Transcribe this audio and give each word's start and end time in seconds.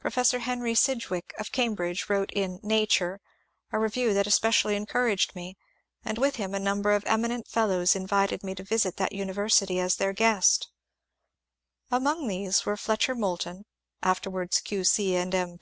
Professor 0.00 0.40
Henry 0.40 0.74
Sidgwick 0.74 1.32
of 1.38 1.50
Cambridge 1.50 2.10
wrote 2.10 2.30
in" 2.32 2.60
Nature" 2.62 3.22
a 3.72 3.78
review 3.78 4.12
that 4.12 4.26
espe 4.26 4.50
cially 4.50 4.74
encouraged 4.76 5.34
me, 5.34 5.56
and 6.04 6.18
with 6.18 6.36
him 6.36 6.52
a 6.54 6.60
number 6.60 6.92
of 6.92 7.02
eminent 7.06 7.48
Fel 7.48 7.68
lows 7.68 7.96
invited 7.96 8.44
me 8.44 8.54
to 8.54 8.62
visit 8.64 8.98
that 8.98 9.12
university 9.14 9.80
as 9.80 9.96
their 9.96 10.12
guest. 10.12 10.68
Among 11.90 12.28
these 12.28 12.66
were 12.66 12.76
Fletcher 12.76 13.14
Moulton 13.14 13.64
(afterwards 14.02 14.60
Q. 14.60 14.84
C. 14.84 15.16
and 15.16 15.34
M. 15.34 15.58